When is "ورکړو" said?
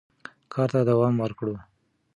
1.19-1.55